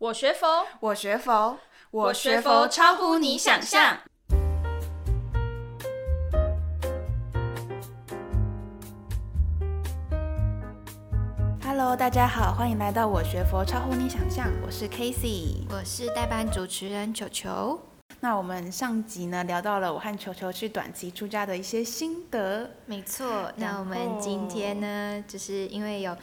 [0.00, 1.58] 我学佛，我学佛，
[1.90, 3.98] 我学佛超乎你想象。
[11.62, 14.50] Hello，大家好，欢迎来到我学佛超乎你想象。
[14.64, 17.78] 我是 Casey，我是代班主持人球球。
[18.22, 22.70] 那我们上集呢聊到了我和球球去短期出家的一些心得。
[22.86, 26.16] 没错，那我们今天呢，就是因为有。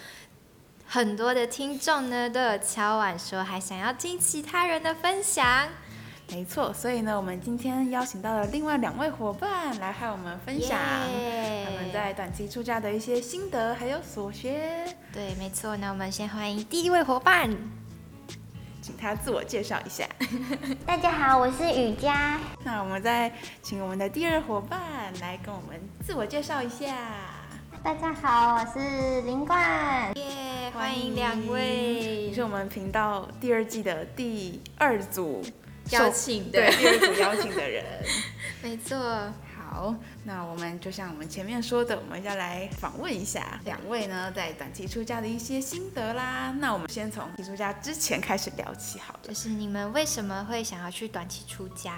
[0.90, 5.68] 很多的听众呢都有敲碗说，还想要听其他人的分享。
[6.30, 14.86] 没错，所以呢，我们今天邀请到了另外两位伙伴来和我们分享他们在短期出家的一些心得还有所学。
[15.14, 15.76] 对，没错。
[15.78, 17.50] 那我们先欢迎第一位伙伴，
[18.82, 20.08] 请他自我介绍一下。
[20.86, 22.40] 大家好，我是雨佳。
[22.64, 23.32] 那我们再
[23.62, 24.80] 请我们的第二伙伴
[25.20, 26.96] 来跟我们自我介绍一下。
[27.88, 30.12] 大家好，我是林冠。
[30.18, 32.28] 耶，欢迎两位。
[32.28, 35.42] 你是我们频道第二季的第二组
[35.92, 37.86] 邀请的，对，第二组邀请的人。
[38.62, 39.00] 没错。
[39.56, 39.96] 好，
[40.26, 46.54] 那我们就像我们前面说的，我们要来访问一下两位呢，在短期出家的一些心得啦。
[46.60, 49.20] 那我们先从短期出家之前开始聊起，好了。
[49.24, 51.98] 就是你们为什么会想要去短期出家？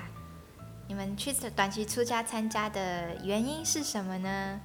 [0.87, 4.61] 你们去短期出家参加的原因是什么呢？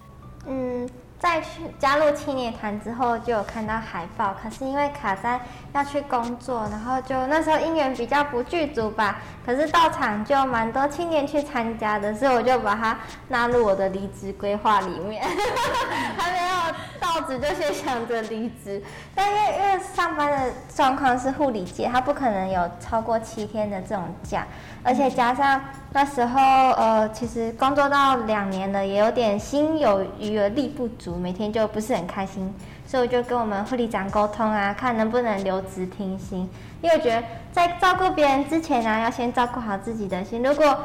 [0.47, 0.87] 嗯。
[1.19, 5.41] 在去加入青年团之后，就有看到海报，可是因为卡在
[5.73, 9.19] 要去工作，然后就那时候因缘比较不具足吧。
[9.45, 12.98] 可是到场就蛮多青年去参加的，所以我就把它
[13.29, 15.25] 纳入我的离职规划里面。
[16.17, 18.83] 还没有到职就先想着离职，
[19.15, 24.47] 但因为因为上班的状况是护理界，他不可能有超过七天的这种假。
[24.83, 25.59] 而且加上
[25.92, 26.41] 那时候，
[26.73, 32.53] 呃，其实工作到两年了，也有点心有余而力不足每天就不是很开心，
[32.87, 36.49] 所以我就跟我们护理长沟通啊，看能不能留职停薪。
[36.81, 40.43] 因为我觉得在照顾别人之前呢、要先照顾好自己的心。
[40.43, 40.79] 如果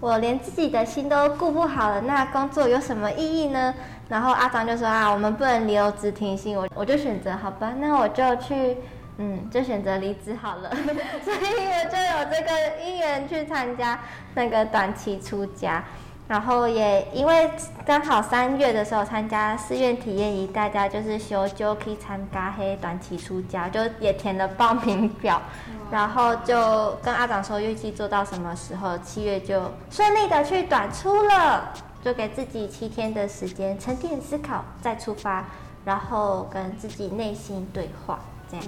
[0.00, 3.74] 我连自己的心都顾不好了，那工作有什么意义呢？
[4.08, 8.76] 然后阿长就说啊，我们不能留职停薪，我我就选择好吧，那我就去。
[9.22, 10.70] 嗯，就选择离职好了，
[11.22, 14.00] 所以我就有这个因缘去参加
[14.32, 15.84] 那个短期出家，
[16.30, 17.50] 然后也因为
[17.84, 25.42] 刚好三月的时候参加寺院体验营，大家就是修就可以参加黑短期出家，就也填了报名表，
[25.90, 31.72] 然后就跟阿长说预计做到什么时候，七月就顺利的去短出了，
[32.04, 35.44] 就给自己七天的时间沉淀思考再出发，
[35.84, 38.20] 然后跟自己内心对话。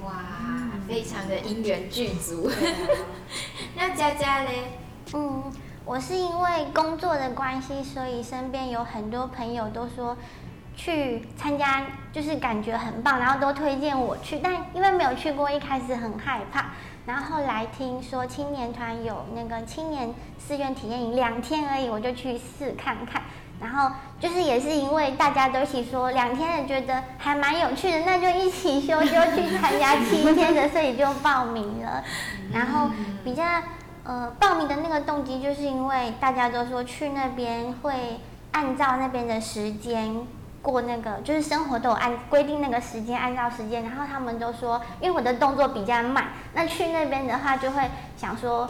[0.04, 0.12] 哇，
[0.88, 2.50] 非常的因缘具足。
[3.76, 4.78] 那佳佳嘞？
[5.14, 5.44] 嗯，
[5.84, 10.16] 我是因为工作的关系，所以身边有很多朋友都说
[10.76, 11.82] 去参加，
[12.12, 14.38] 就是感觉很棒，然后都推荐我去。
[14.38, 16.66] 但因为没有去过，一开始很害怕。
[17.04, 23.20] 然后后来听说青年团有那个青年试卷体验营，两天而已，我就去试看看。
[23.60, 32.02] 然后就是也是因为大家都一起说两天的，觉得还蛮有趣的，那就一起修，就去参加七天的，所以就报名了。
[32.52, 32.88] 然后
[33.24, 33.42] 比较
[34.04, 38.20] 呃报名的那个动机，就是因为大家都说去那边会
[38.52, 40.14] 按照那边的时间
[40.60, 43.82] 过那个，就是生活都有按规定那个时间，按照时间。
[43.82, 48.68] 然后他们都说，因为我的动作比较慢，那去那边的话就会想说，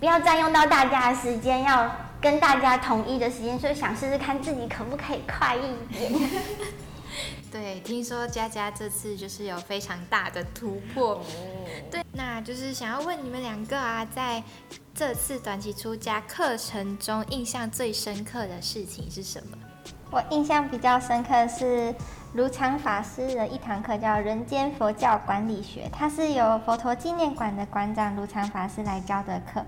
[0.00, 1.90] 不要占用到大家的时间，要。
[2.22, 6.30] 跟大家统一的时间，所以想试试看自己可不可以快一点。
[7.52, 11.16] 对，听说佳佳这次就是有非常大的突破。
[11.16, 11.20] 哦、
[11.90, 14.42] 对，那就是想要问你们两个啊，在
[14.94, 19.58] 这次短期出家课程中，印象最深刻的事情是什么？
[20.10, 21.94] 我印象比较深刻的是
[22.32, 29.62] 卢常法师的一堂课，叫《人间佛教管理学》，它是由佛陀纪念馆的馆长卢常法师来教的课。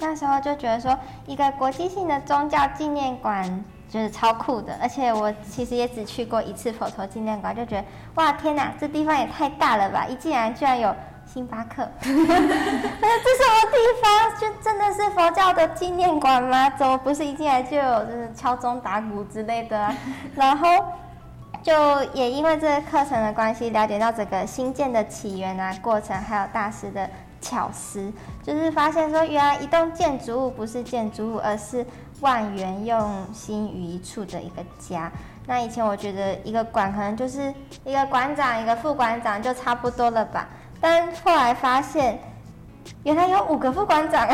[0.00, 7.84] 那时候就觉得说，一个国际性的宗教纪念馆就是超酷的，而且我其实也只去过一次佛陀纪念馆，就觉得
[8.16, 10.06] 哇天哪，这地方也太大了吧！
[10.06, 10.94] 一进来居然有
[11.26, 14.40] 星巴克， 那这什么地方？
[14.40, 16.68] 就真的是佛教的纪念馆吗？
[16.70, 19.96] 怎么不是一进来就有就是敲钟打鼓之类的啊？
[20.36, 20.68] 然后
[21.62, 21.72] 就
[22.12, 27.08] 也因为这个课程的关系，了解到整个新建的起源啊、过程，还有大师的。
[27.40, 28.12] 巧思
[28.42, 31.86] 就是发现说，原来一栋建筑物不是建筑物，而是
[32.20, 35.10] 万缘用心于一处的一个家。
[35.46, 37.52] 那以前我觉得一个馆可能就是
[37.84, 40.46] 一个馆长、一个副馆长就差不多了吧，
[40.80, 42.18] 但后来发现
[43.02, 44.28] 原来有五个副馆长，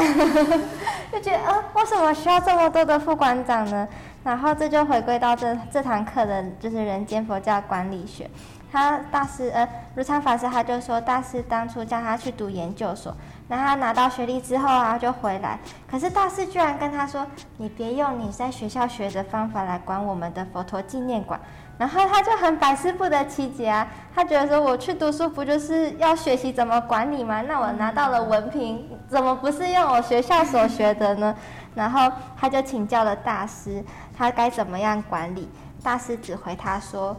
[1.13, 3.87] 就觉得啊，为什么需要这么多的副馆长呢？
[4.25, 8.29] 然后这就回归到这这堂课的就是人间佛教管理学。
[8.73, 13.15] 他大师呃，如常法师他就说，大师当初叫他去读研究所，
[13.47, 15.59] 那他拿到学历之后啊，就回来。
[15.91, 17.27] 可是大师居然跟他说
[17.59, 21.39] ：“你别用你在学校学的方法来管我们的佛陀纪念馆。”
[21.77, 27.43] 然后他就很百思不得其解啊，他觉得说：“我去读书不就是要学习怎么管理吗？
[27.43, 31.35] 那我拿到了文凭，怎么不是用我学校所学的呢？”
[31.75, 33.85] 然后他就请教了大师，
[34.17, 35.51] 他该怎么样管理？
[35.83, 37.15] 大师只回他说：“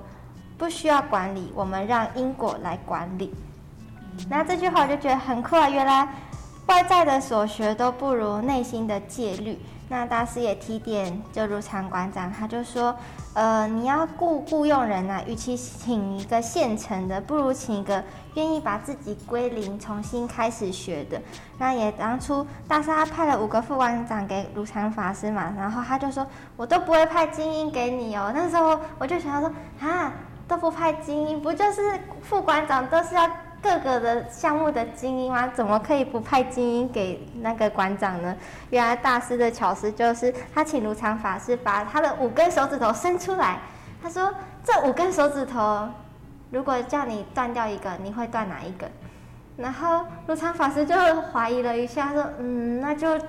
[0.58, 3.32] 不需要管理，我们让因果来管理。”
[4.30, 5.70] 那这句话我就觉得很酷啊！
[5.70, 6.08] 原来
[6.68, 9.60] 外在的所学都不如内心的戒律。
[9.88, 12.96] 那大师也提点，就如常馆长，他就说，
[13.36, 18.04] 呃，你要雇雇佣人啊，与其请一个现成的，不如请一个
[18.34, 21.22] 愿意把自己归零、重新开始学的。
[21.60, 26.26] 那也当初大师他派了五个副馆长给如常法师嘛，然后他就说，
[26.58, 28.32] 我都不会派精英给你哦。
[28.34, 29.54] 那时候我就想说，
[29.88, 30.12] 啊，
[30.48, 31.82] 都不派精英，不就是
[32.24, 33.30] 副馆长都是要。
[33.66, 35.48] 各个的项目的精英吗？
[35.48, 38.36] 怎么可以不派精英给那个馆长呢？
[38.70, 43.58] 原来大师的巧思就是他请卢常法师把他的五根手指头伸出来。
[44.04, 44.32] 他说
[44.64, 45.90] ：“这五根手指头，
[46.52, 48.88] 如果叫你断掉一个，你会断哪一个？”
[49.58, 50.96] 然后卢常法师就
[51.32, 53.20] 怀疑了一下，说：“嗯，那就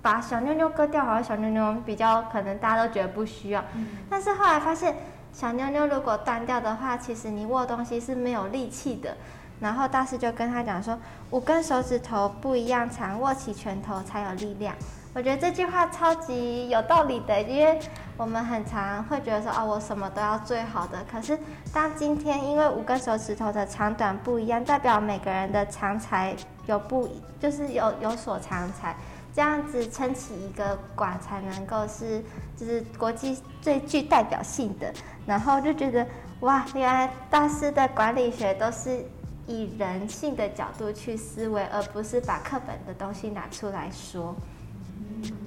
[0.00, 1.22] 把小妞妞割掉好像。
[1.22, 3.62] 小妞妞比较可能大家都觉得不需要。
[3.74, 4.96] 嗯、但是后来发现，
[5.30, 9.14] 小妞妞如果断掉的话，其实你握东西是没有力气的。”
[9.60, 10.98] 然后大师就跟他讲说，
[11.30, 14.74] 五根手指头不一样长，握起拳头才有力量。
[15.14, 17.78] 我觉得这句话超级有道理的，因为
[18.16, 20.98] 我们很常会觉得说，哦，我什么都要最好的。
[21.08, 21.38] 可是
[21.72, 26.34] 当今天因为五根手指头的长短不一样，代表每个人的长才
[26.66, 27.08] 有不，
[27.38, 28.96] 就是有有所长才，
[29.32, 32.20] 这样子撑起一个馆才能够是，
[32.56, 34.92] 就是国际最具代表性的。
[35.24, 36.04] 然后就觉得，
[36.40, 39.06] 哇，原来大师的管理学都是。
[39.46, 44.34] 以人性的角度去思维，而不是把课本的东西拿出来说。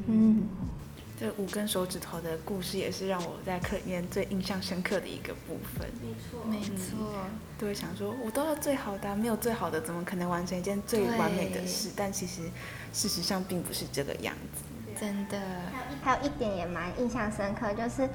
[0.07, 0.47] 嗯，
[1.19, 5.89] 这五根手指头的故事也是让我在课里面最印象深刻的一个部分。
[6.01, 7.25] 没错，没错，
[7.57, 11.89] 都会想说，我都要最好的，没有最好的，怎么可能完成一件最完美的事？
[11.95, 12.43] 但其实，
[12.93, 14.61] 事实上并不是这个样子。
[14.99, 15.39] 真的。
[16.03, 18.07] 还有一点也蛮印象深刻，就是。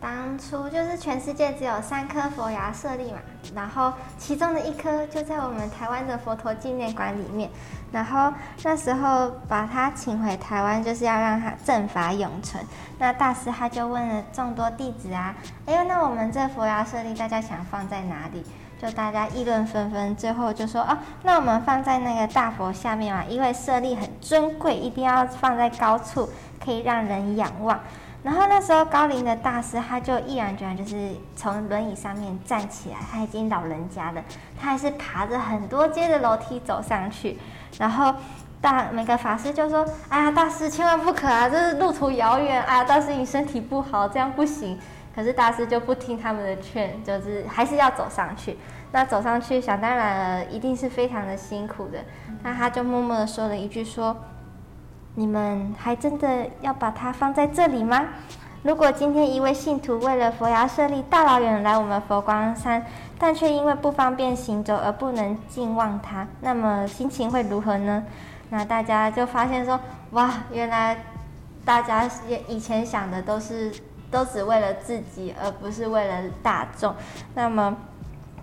[0.00, 3.18] 当初就是全世界只有三颗佛牙舍利嘛，
[3.54, 7.50] 然后其中的一颗就在我们台湾的佛陀纪念馆里面，
[7.90, 8.32] 然后
[8.62, 12.62] 那时候把他请回台湾，就是要让他正法永存。
[12.98, 15.34] 那大师他就问了众多弟子啊，
[15.64, 18.44] 哎呦，那我们这佛牙舍利大家想放在哪里？
[18.78, 26.28] 就大家议论纷纷，最后就说哦，那我们放在那个大佛下面嘛，因为舍利很尊贵，一定要放在高处，
[26.62, 27.80] 可以让人仰望。
[28.26, 34.24] 然后那时候高龄的大师他就毅然决然就是从轮椅上面站起来，他已经老人家了，
[34.60, 37.38] 他还是爬着很多阶的楼梯走上去。
[37.78, 38.12] 然后
[38.60, 44.76] 大每个法师就说：“哎呀，大师千万不可啊，这是路途遥远啊，大师你身体不好，这样不行。”
[45.14, 48.58] 可是大师就不听他们的劝，就是还是要走上去。
[48.90, 52.00] 那走上去想当然了，一定是非常的辛苦的。
[52.42, 54.16] 那他就默默的说了一句说。
[55.18, 58.04] 你们还真的要把它放在这里吗？
[58.62, 62.84] 如果今天一位信徒为了佛牙舍利大老远来我们佛光山，
[63.18, 68.04] 但却因为不方便行走而不能敬望它，那么心情会如何呢？
[68.50, 69.80] 那大家就发现说，
[70.10, 70.98] 哇，原来
[71.64, 72.06] 大家
[72.46, 73.72] 以前想的都是
[74.10, 76.94] 都只为了自己，而不是为了大众。
[77.34, 77.74] 那么。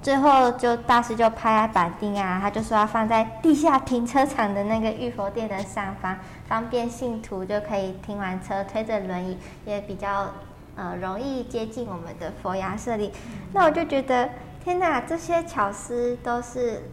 [0.03, 10.29] 最后就大师就拍板定啊，他就说要放在地下停车场的那个玉佛殿的上方，方便信徒就可以停完车推着轮椅，也比较
[10.75, 13.13] 呃容易接近我们的佛牙舍利。
[13.53, 14.29] 那我就觉得
[14.63, 16.83] 天哪，这些巧思都是。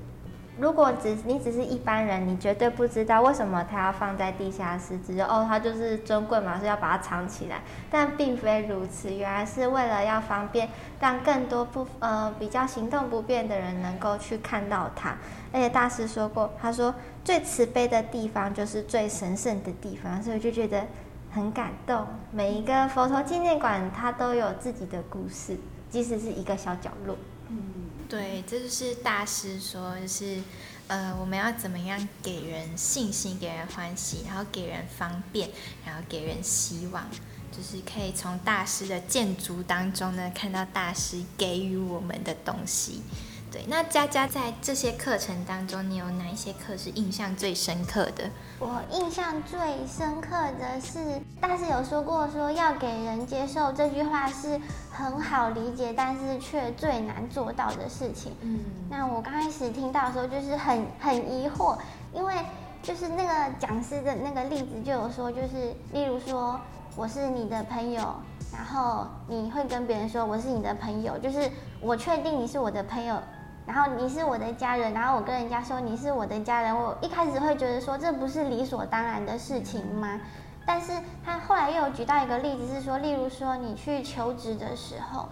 [0.61, 7.63] 如果只你只是一般人，你绝对不知道为什么他要放在地下室，只是哦，他就是尊贵嘛，是要把它藏起来。
[7.91, 10.69] 但并非如此，原来是为了要方便，
[11.01, 15.17] 让更多不呃比较行动不便的人能够去看到它。
[15.51, 20.87] 而且大师说过，他说最慈悲的地方就是最神圣的地方，所以我就觉得
[21.31, 22.07] 很感动。
[22.31, 25.57] 每一个佛陀纪念馆，它都有自己的故事，
[25.89, 27.17] 即使是一个小角落。
[27.49, 27.80] 嗯。
[28.11, 30.43] 对，这就是大师说，就是，
[30.89, 35.49] 呃，我们要怎么样给人信心，给人欢喜，然后给人方便，
[35.87, 37.09] 然后给人希望，
[37.53, 43.01] 就是可以从大师的建筑当中呢，看到大师给予我们的东西。
[43.53, 48.31] 对，那佳佳在这些课程当中，你有哪一些课是印象最深刻的？
[48.61, 54.61] 我印象最深刻的是，大师有说过，说要给人接受这句话是
[54.93, 58.33] 很好理解，但是却最难做到的事情。
[58.43, 61.77] 嗯，那我刚开始听到的时候，就是很很疑惑，
[62.13, 62.33] 因为
[62.85, 66.61] 就是那个讲师的那个例子就有说，就是例如说
[66.95, 68.15] 我是你的朋友，
[68.53, 73.21] 然后你会跟别人说我是你的朋友，就是我确定你是我的朋友。
[73.73, 80.21] 然后你是我的家人，然后我跟人家说你是我的家人，我一开始会觉得说这不是理所当然的事情吗？
[80.67, 80.91] 但是
[81.25, 85.29] 他后来又有举到一个例子是说，例如说你去求职的时候，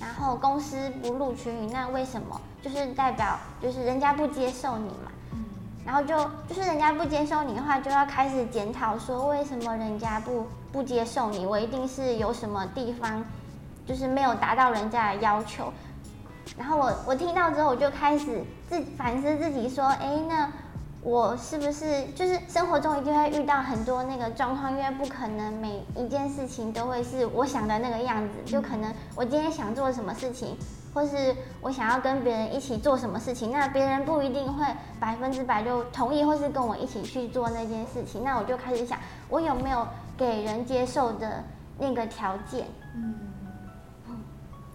[0.00, 2.40] 然后公司不录取你，那为什么？
[2.62, 5.10] 就是代表就是人家不接受你嘛。
[5.84, 6.16] 然后就
[6.46, 11.44] 就是人家不接受你的话，就要开始检讨说为什么人家不不接受你？
[11.44, 13.24] 我一定是有什么地方
[13.84, 15.72] 就是没有达到人家的要求。
[16.56, 20.50] 然后我我听到之后，我就开始自反思自己，说，哎，那
[21.02, 24.70] 我是不是就是生活中一定会遇到很多那个状况？
[24.70, 30.58] 因为不可能每一件事情都会是我想的那个样子，就可能我今天想做什么事情，
[30.92, 34.66] 或是我想要跟别人一起做什么事情，那别人不一定会
[34.98, 38.22] 百分之百就同意，或是跟我一起去做那件事情。
[38.22, 38.98] 那我就开始想，
[39.30, 39.86] 我有没有
[40.18, 41.42] 给人接受的
[41.78, 42.66] 那个条件？
[42.94, 43.29] 嗯。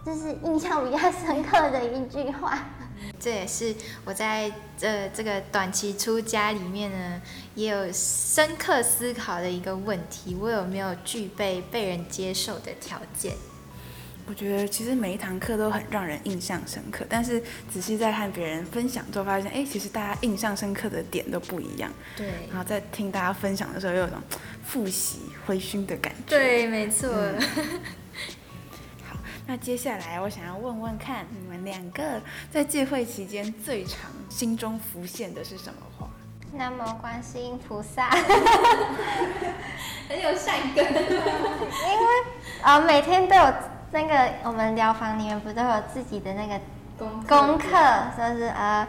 [0.05, 2.63] 这是印象比较深刻的一句话，
[3.19, 3.73] 这也是
[4.05, 7.21] 我在这这个短期出家里面呢，
[7.55, 13.33] 也有深刻思考的一个问题：我有没有具备被人接受的条件？
[14.27, 21.91] 我觉得其实每一堂课都很让人印象深刻，但是仔细在和别人分享之后，发现哎，其实大家印象深刻的点都不一样。
[22.15, 22.27] 对。
[22.49, 24.19] 然后在听大家分享的时候，又有种
[24.63, 26.37] 复习回熏的感觉。
[26.37, 27.09] 对，没错。
[27.09, 27.39] 嗯
[29.47, 36.07] 那接下来我想要问问看，你们两个在聚会期间最常心中浮现的是什么话？
[36.53, 38.09] 南无观世音菩萨，
[40.09, 40.83] 很有善根。
[40.87, 40.99] 因为
[42.63, 43.53] 啊、哦，每天都有
[43.91, 46.59] 那个我们疗房里面不都有自己的那个
[47.27, 47.67] 功课，
[48.15, 48.87] 说、就是呃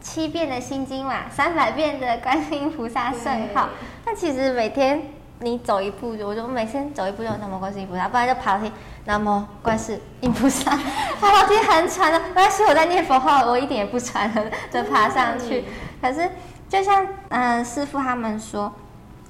[0.00, 3.70] 七遍的心经嘛，三百遍的观世音菩萨圣号。
[4.04, 5.17] 那其实每天。
[5.40, 8.72] 你走一步，我就每天走一步就南无观世音菩萨，不然就爬楼梯
[9.04, 10.76] 南无观世音菩萨，
[11.20, 12.20] 爬楼梯很喘的。
[12.34, 15.64] 但是，我在念佛号，我一点也不喘的，就爬上去。
[16.02, 16.28] 可是
[16.68, 18.72] 就像嗯师傅他们说，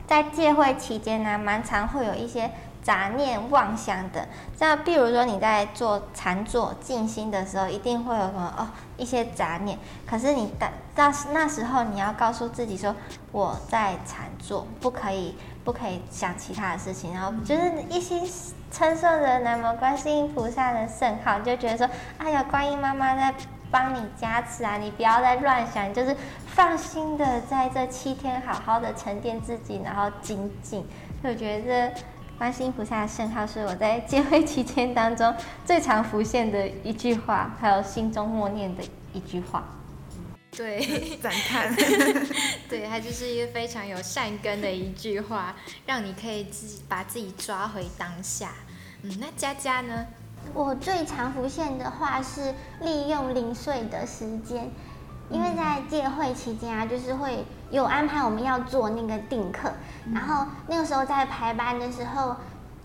[0.06, 2.50] 在戒会期间呢，蛮常会有一些
[2.88, 4.26] 杂念妄想的。
[4.58, 8.66] 像比如说你在做禅坐静心的时候，一定会有什么哦
[8.96, 9.78] 一些杂念。
[10.06, 12.96] 可是你到到那时候，你要告诉自己说，
[13.30, 15.36] 我在禅坐，不可以。
[15.64, 18.26] 不可以想其他的事情，然后就是一心
[18.72, 23.34] 称颂着南无观世音菩萨的圣号，就觉得说，哎呀，观音妈妈在
[23.70, 26.16] 帮你加持啊，你不要再乱想，就是
[26.46, 30.86] 放心的在这七天好好的沉淀自己，然后精进。
[31.22, 31.92] 就觉得
[32.38, 39.64] 观世音菩萨的圣号是我在戒会期间当中最常浮现的一句话，还有心中默念的一句话。
[40.56, 40.80] 对，
[41.20, 41.74] 赞叹。
[42.70, 48.50] 对，它就是一个非常有善根的一句话，让你可以自己把自己抓回当下。
[49.02, 50.06] 嗯，那佳佳呢？
[50.54, 54.70] 我最常浮现的话是利用零碎的时间，
[55.28, 59.70] 因为在戒会期间啊，就是会有安排我们要做那个定课，
[60.12, 62.36] 然后那个时候在排班的时候。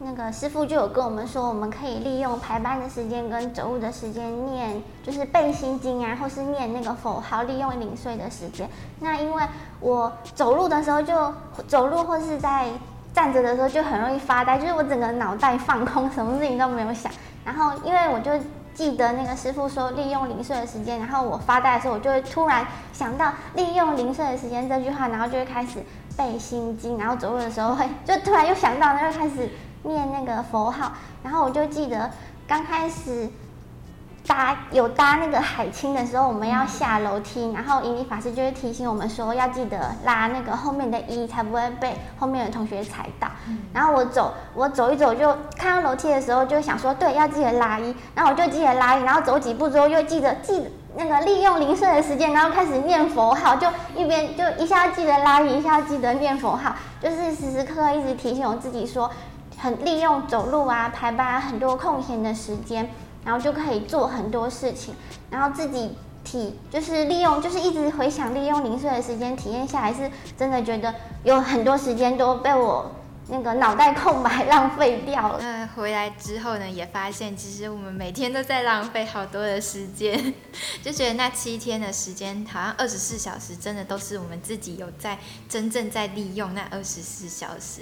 [0.06, 8.68] 那个师傅就有跟我们说，我们可以利用排班的时间跟走路的时间念，就是背心经啊，或是念那个佛号，利用零碎的时间。
[9.00, 9.44] 那因为
[9.80, 11.34] 我走路的时候就
[11.68, 12.68] 走路，或是在
[13.14, 17.10] 站着的时候就很容易发呆，就是我整个脑袋放空，什么事情都没有想。
[17.46, 18.32] 然后因为我就
[18.74, 25.84] 记得那个师傅说利用零碎的时间，然后我发呆的时候，我就会突然想到利用零碎的时间这句话，然后就会开始
[26.18, 29.50] 背心经，然后走路的时候会就突然又想到，那就开始。
[29.86, 32.10] 念那个佛号，然后我就记得
[32.48, 33.30] 刚开始
[34.26, 43.28] 搭有搭那个海青的时候，我们要下楼梯，然后引领法师就会提醒我们说要记得拉那个后面的衣，才不会被后面的同学踩到。
[43.74, 59.12] 然后我走，我走一走就看到楼梯的时候就想说，对，要记得拉衣，然后我就记得拉衣，然后走几步之后又记得记得那个利用零碎的时间，然后开始念佛号，就一边就一下记得拉衣，一下记得念佛号，就是时时刻刻一直提醒我自己说。
[59.56, 62.90] 很利用走路啊、排班啊，很多空闲的时间，
[63.26, 64.94] 然后就可以做很多事情，
[65.30, 65.92] 然后自己
[66.24, 72.92] 体就是利用，就是一直回想利用零碎的时间体验下来，是真的觉得有很多时间都被我
[73.30, 75.40] 那个脑袋空白浪费掉了。
[75.42, 80.34] 那回来之后呢，也发现其实我们每天都在浪费好多的时间，
[80.84, 87.82] 就觉得那七天的时间好像二十四小时，真的都是我们自己有在真正在利用那二十四小时。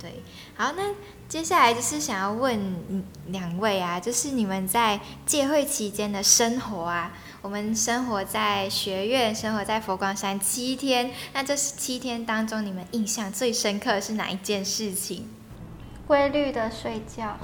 [0.00, 0.22] 对，
[0.60, 0.82] 好，那
[1.28, 7.12] 接下来就是想要问两位啊，就是你们在戒会期间的生活啊。
[7.40, 11.12] 我们生活在学院，生活在佛光山七天。
[11.32, 15.28] 那这七天当中，你们印象最深刻的是哪一件事情？
[16.08, 17.36] 规律的睡觉。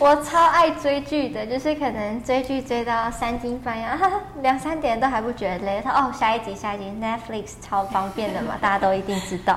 [0.00, 3.88] 我超爱追剧的，就是可能追剧追到三更半夜，
[4.42, 5.80] 两三点都还不觉得累。
[5.80, 9.56] 他哦，下一集，下一集，Netflix 超方便的嘛，大家都一定知道。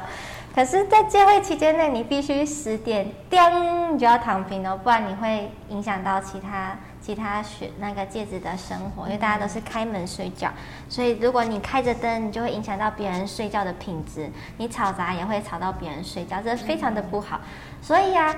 [0.57, 6.75] 可是，在戒会期间内，你必须十点叮，你就要躺平哦，不然你会影响到其他。
[6.99, 10.51] 其他学那个戒指的生活，因为大家都是开门睡觉，
[10.89, 17.39] 所以如果你开着灯，你就会影响到别人睡觉的品质，你吵杂也会吵到别人睡觉，这非常的不好。
[17.79, 18.35] 所以呀、啊，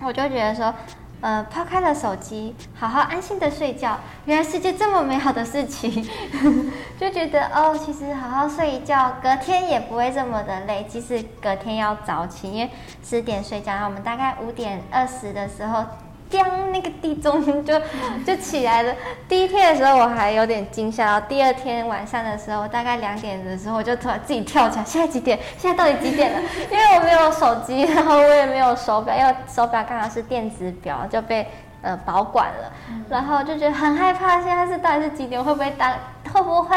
[0.00, 0.74] 我就觉得说，
[1.20, 6.06] 呃，抛开了手机，好好安心的睡觉，原来世界这么美好的事情，
[7.00, 10.86] 就觉得哦，其实好好睡一觉，隔天也不会这么的累。
[10.88, 12.70] 即使隔天要早起，因为
[13.02, 15.84] 十点睡觉，然后我们大概五点二十的时候。
[16.30, 17.80] 当那个地钟就
[18.26, 18.94] 就起来了。
[19.28, 24.84] 第一天的时候我还有点惊吓，然后第二天晚上的时候，大概两点的时候，我就突然自己跳起来。
[24.84, 25.38] 现在几点？
[25.58, 26.40] 现在到底几点了？
[26.70, 31.46] 因为我没有手机，然后我也没有手表，因为手表刚好是电子表，就被
[31.82, 32.72] 呃保管了。
[33.08, 35.42] 然后就觉得很害怕，现在是到底是几点？
[35.42, 35.92] 会不会当
[36.32, 36.76] 会不会？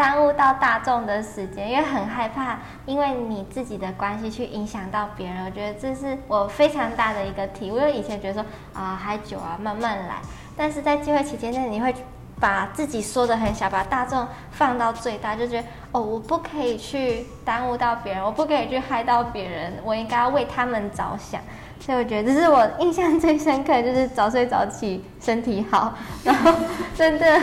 [0.00, 5.44] 耽误到大众的时间，因为很害怕，因为你自己的关系去影响到别人。
[5.44, 7.76] 我觉得这是我非常大的一个体悟。
[7.76, 10.14] 因为以前觉得说啊还久啊，慢慢来。
[10.56, 11.94] 但是在戒会期间内，你会
[12.40, 21.42] 把自己缩得很小，把大众放到最大，就觉得哦，我不可以去耽误到别人，我不可以去害到别人，我应该要为他们着想。
[21.78, 25.92] 所以我觉得这是我印象最深刻，就是早睡早起，身体好，
[26.24, 26.54] 然后
[26.96, 27.38] 真的。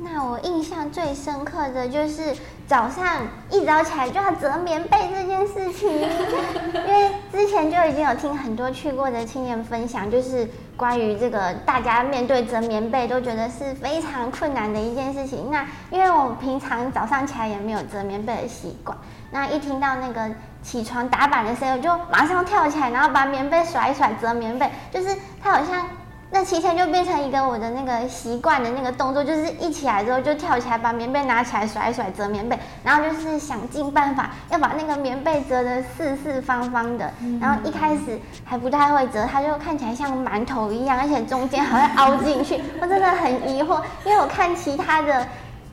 [0.00, 2.36] 那我印象最深刻的就是
[2.66, 5.88] 早上一早起来就要折棉被这件事情，
[6.86, 10.46] 因为之前就已经有听很多去过的青年分享，就是
[10.76, 15.50] 关于这个大家面对折棉被都觉得是非常困难的一件事情。
[15.50, 18.96] 那因为我平常早上起来也没有折棉被的习惯，
[19.30, 20.30] 那一听到那个
[20.62, 25.86] 起床打板的声音，我就马上跳起来，然后把棉被甩一甩，折棉被，就是它好像。
[26.34, 37.08] 那七天就变成一个我的那个习惯的那个动作，就是一起来之后就跳起来把棉被拿起来甩一甩折棉被，然后就是想尽办法要把那个棉被折得四四方方的。
[37.40, 42.60] 然后一开始还不太会折，它就看起来像馒头一样，而且中间还会凹进去。
[42.80, 45.24] 我真的很疑惑，因为我看其他的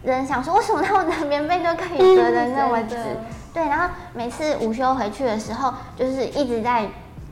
[0.04, 2.96] 人想说，为什么他们的棉被都可以折得那么直？
[3.52, 6.86] 对，然后每次午休回去的时候，就是一直在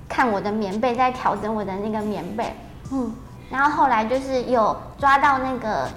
[0.08, 2.52] 看我的棉被，在调整我的那个棉被。
[2.92, 3.14] 嗯，
[3.52, 5.88] 然后后来就是有抓到那个，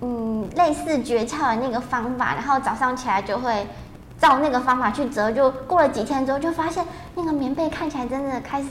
[0.00, 3.66] 嗯，类似诀窍的那个方法，然后早上起来就会
[4.18, 6.84] 照那个方法去折，就过了几天之后，就发现
[7.14, 8.68] 那个棉被看起来真的开始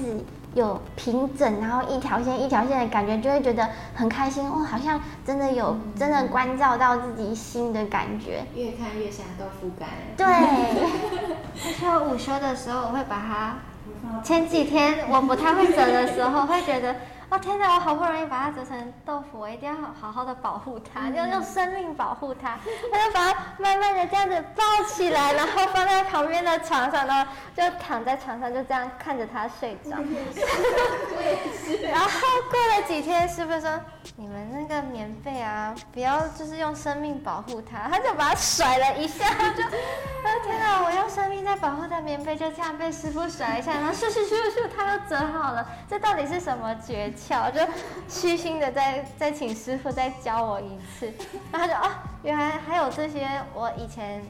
[0.56, 8.44] 有平整，然后一条线一条线的感觉，就会觉得很开心哦，好像真的有真的关照到自己心的感觉。
[8.56, 9.88] 越看越像豆腐干。
[10.18, 13.56] 对，而且我午休的时候我会把它，
[14.22, 16.96] 前几天我不太会折的时候会觉得。
[17.30, 17.76] 哦天哪！
[17.76, 22.58] 我好不容易把它折成豆腐，我一定要好好的保护它，要用生命保护它。
[22.92, 29.92] 我就把它慢慢的这样子抱起来，然后放在旁边的床上，然后就躺在床上，就这样看着它睡着。
[31.92, 32.10] 然后
[32.50, 33.80] 过了几天，师傅说
[34.16, 40.84] ：“你们那个棉被啊，不要就是用生命保护它。”他就把它甩了一下， 就，哦天哪！
[40.84, 45.66] 我用生命在保护它，棉被就这样被师傅甩一下，然后咻咻咻咻，它又折好了。
[45.88, 47.12] 这到底是什么诀？
[47.12, 47.60] 窍，就
[48.08, 51.12] 虚心的再再请师傅再教我一次，
[51.52, 51.92] 然后他就哦，
[52.24, 54.22] 原来还有这些我以前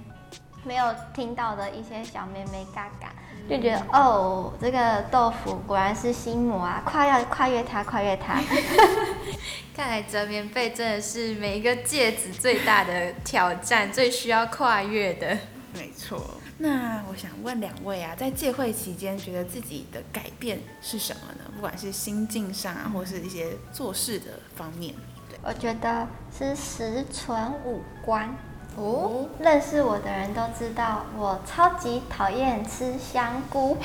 [0.63, 3.12] 没有听到的一些小妹妹嘎嘎，
[3.49, 8.39] 就觉得哦，这个豆腐果然是心魔啊，跨要跨越它，跨越它。
[9.75, 15.35] 看来折棉被真的是每一个戒指最大的挑战，最需要跨越的。
[15.73, 16.21] 没错。
[16.59, 21.49] 那我想问两位啊，在戒会期间，觉得自己的改变是什么呢？
[21.55, 24.93] 不管是心境上啊，或是一些做事的方面。
[25.29, 26.07] 对，我觉得
[26.38, 28.35] 是十存五观。
[28.77, 33.77] 哦，认识我的人都知道，我超级讨厌吃香菇。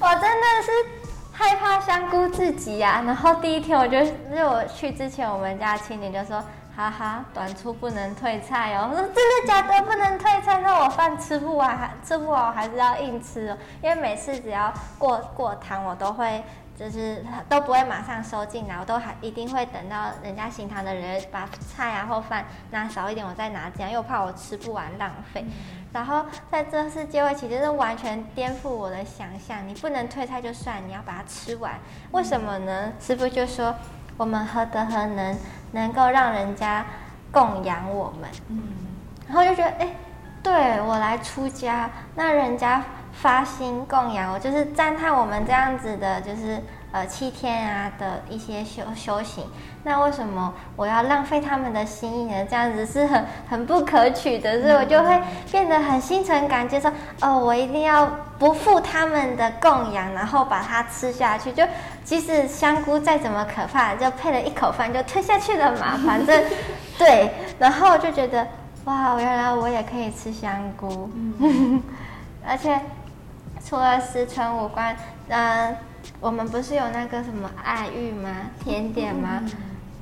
[0.00, 0.70] 我真的是
[1.32, 3.02] 害怕香菇自己呀、啊。
[3.06, 6.42] 然后第一天我就，因为我去之前，我们家青年就说。
[6.78, 8.88] 哈哈，短粗不能退菜哦。
[8.88, 10.60] 我说真的假的不能退菜？
[10.60, 13.58] 那我饭吃不完，还吃不完，我还是要硬吃哦。
[13.82, 16.40] 因为每次只要过过堂，我都会
[16.78, 25.44] 就是都不会马上收进来，我都还一定会等到人家行堂的人把菜啊或饭拿少一点，我再拿进来，又怕我吃不完浪费。
[25.92, 29.66] 然后在这次机会，其实是完全颠覆我的想象。
[29.66, 31.74] 你不能退菜就算，你要把它吃完，
[32.12, 32.92] 为什么呢？
[33.00, 33.74] 师傅就说。
[34.16, 35.38] 我们何德何能，
[35.70, 36.84] 能够让人家
[37.30, 38.28] 供养我们？
[38.48, 38.60] 嗯，
[39.28, 39.94] 然后就觉得，哎，
[40.42, 42.82] 对我来出家，那人家
[43.20, 46.60] 发心供养我，就是赞叹我们这样子的，就是。
[46.90, 49.44] 呃，七天啊的一些修修行，
[49.84, 52.46] 那为什么我要浪费他们的心意呢？
[52.48, 58.06] 这样子是很很不可取的，所以我就会变得很心存感激，说哦，我一定要
[58.38, 61.52] 不负他们的供养，然后把它吃下去。
[61.52, 61.62] 就
[62.02, 66.42] 即使香菇再怎么可怕，就配了一口饭就吞下去了嘛，反正
[66.96, 67.30] 对。
[67.58, 68.46] 然后我就觉得
[68.86, 71.82] 哇，原来我也可以吃香菇，嗯、
[72.48, 72.80] 而且
[73.68, 74.96] 除了十存五官，
[75.28, 75.76] 嗯、呃。
[76.20, 78.30] 我们不是有那个什么爱玉吗？
[78.64, 79.42] 甜点吗？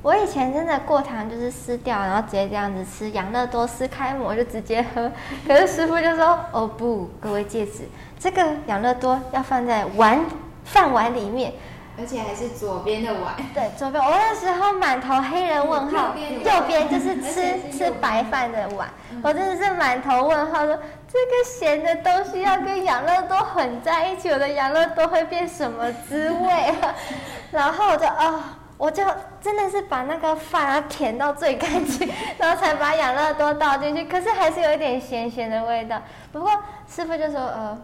[0.01, 3.09] 我以前真的过糖就是撕掉，然后直接这样子吃。
[3.11, 5.11] 养乐多撕开膜就直接喝。
[5.45, 10.19] 可是师傅就说：“哦不，各位戒指，这个养乐多要放在碗
[10.63, 11.51] 饭碗里面，
[11.99, 14.01] 而且还是左边的碗。”对，左边。
[14.01, 18.87] 我那时候满头黑人问号，右边就是吃吃白饭的碗。
[19.21, 20.79] 我真的是满头问号说。
[21.07, 26.93] 这个咸的东西要跟养乐多混在一起，我的养乐多会变什么滋味啊？
[27.51, 28.43] 然后我就啊、哦，
[28.77, 29.03] 我就
[29.39, 34.03] 真的是把那个饭啊舔到最干净，然后才把养乐多倒进去。
[34.05, 36.01] 可是还是有一点咸咸的味道。
[36.33, 36.51] 不过
[36.89, 37.77] 师傅就说，呃，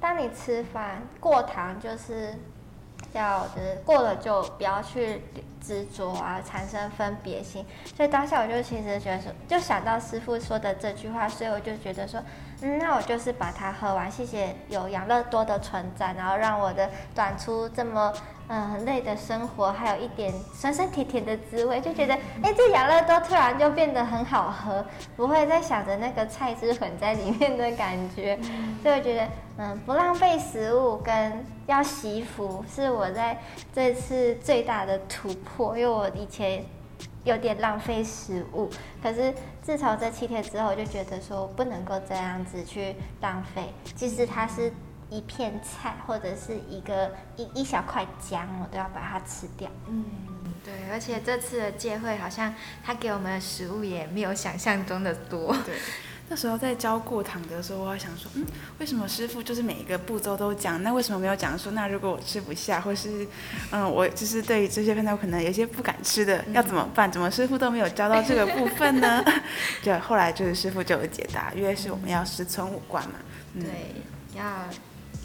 [0.00, 2.34] 当你吃饭过糖，就是
[3.18, 5.22] 要就是过了就不要去
[5.60, 7.64] 执着啊，产生分别心。
[7.96, 12.22] 所以当下我就其实觉得说，就想到师傅说的这句话，所以我就觉得说。
[12.60, 18.10] 嗯，那我就是把它喝完，谢谢有养乐多的存在，然后让我的短粗这么
[18.48, 24.84] 嗯很累的生活，还有一点酸酸甜甜的滋味，就觉得哎，这养乐多突然就变得很好喝，
[25.16, 28.38] 不会再想着那个菜汁混在里面的感觉，
[28.82, 29.28] 所以我觉得
[29.58, 33.38] 嗯不浪费食物跟要惜福是我在
[33.72, 36.64] 这次最大的突破，因为我以前。
[37.24, 38.68] 有点浪费食物，
[39.02, 43.62] 可是自从这七天之后，我就觉得说不能够这样子去浪费。
[43.94, 44.70] 即使它是
[45.10, 49.70] 一片菜或者是一个一一小块姜，我都要把它吃掉。
[49.88, 50.04] 嗯，
[50.64, 55.56] 对，而且这次的戒会好像他给我们的食物也没有想象中的多。
[55.64, 55.74] 对。
[56.26, 58.46] 那时候在教过堂的时候，我还想说，嗯，
[58.78, 60.82] 为什么师傅就是每一个步骤都讲？
[60.82, 63.28] 那为什么没有讲说，那如果我吃不下，或是，
[63.70, 67.12] 嗯，我就是对于这些饭菜我可能有些不敢吃的，要怎么办？
[67.12, 69.22] 怎么师傅都没有教到这个部分呢？
[69.84, 73.16] 就后来就是师傅就有解答，因为是我们要十存五官嘛。
[73.52, 73.70] 嗯、对，
[74.34, 74.44] 要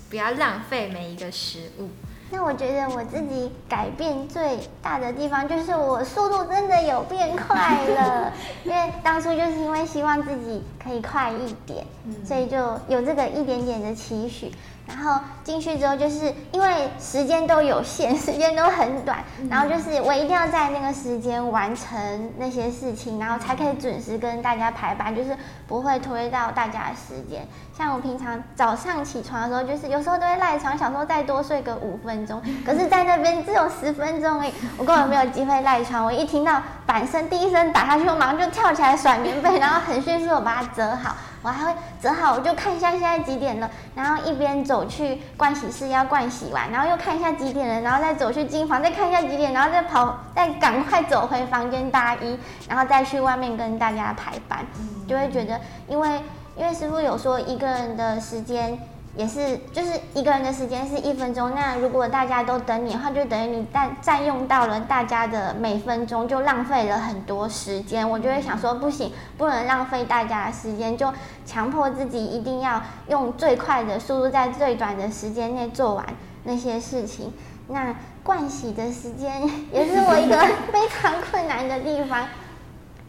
[0.10, 1.90] 不要浪费每一个食物？
[2.32, 8.32] 那我觉得我自己改变最大的地方，就是我速度真的有变快了。
[8.64, 11.84] 因为当初就是因为希望自己可以快一点，
[12.24, 14.52] 所以就有这个一点点的期许。
[14.90, 27.48] 然后进去之后，就是因为时间都有限， 时间都很短，然后就是我一定要在那个时间完成那些事情，然后才可以准时跟大家排班，就是不会拖到大家的时间。
[27.78, 36.04] 像我平常早上起床的时候，就是有时候都会赖床，想说再多睡个五分钟， 可是在那边只有十分钟而已，我根本没有机会赖床。
[36.04, 41.16] 我一听到板声第一声打下去，我马上就跳起来甩棉被，然后很迅速的把它折好。
[41.42, 54.66] 我还会折好，我就看一下现在几点了，然后一边走去盥洗室要盥洗完，然后又看一下几点了，然后再走去金房再看一下几点，然后再跑，再赶快走回房间大衣，然后再去外面跟大家排班，
[55.08, 56.22] 就会觉得，因为
[56.56, 58.80] 因为师傅有说一个人的时间。
[59.16, 61.54] 也是，就是一个人的时间是一分钟。
[61.54, 68.08] 那如果大家都等你的话，就等于你占占用到了大家的每分钟，就浪费了很多时间。
[68.08, 71.12] 我就会想说，不行，不能浪费大家的时间，就
[71.46, 76.06] 强迫自己一定要用最快的速度，在最短的时间内做完
[76.44, 77.34] 那些事情。
[77.68, 77.94] 那
[78.24, 79.42] 盥洗的时间
[79.72, 80.38] 也是我一个
[80.72, 82.26] 非常困难的地方。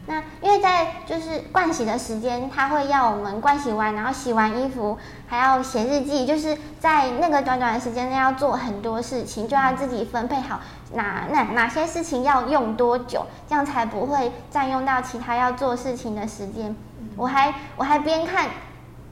[0.07, 10.59] 那因为在就是盥洗的时间，他会要我们盥洗完，然后洗完衣服还要写日记，就是在那个短短的时间内要做很多事情，就要自己分配好
[10.93, 16.75] 哪哪哪些事情要用多久，这样才不会占用到其他要做事情的时间。
[17.15, 18.49] 我还我还边看